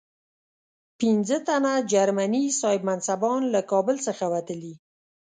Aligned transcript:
پنځه 0.99 1.37
تنه 1.47 1.73
جرمني 1.91 2.43
صاحب 2.59 2.81
منصبان 2.89 3.41
له 3.53 3.61
کابل 3.71 3.95
څخه 4.07 4.25
وتلي. 4.33 4.73